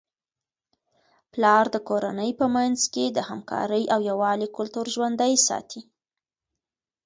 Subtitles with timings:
[1.33, 5.81] پلار د کورنی په منځ کي د همکارۍ او یووالي کلتور ژوندۍ ساتي.